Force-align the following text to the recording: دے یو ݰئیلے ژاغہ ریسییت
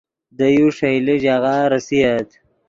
دے 0.37 0.47
یو 0.57 0.67
ݰئیلے 0.77 1.15
ژاغہ 1.23 1.55
ریسییت 1.71 2.29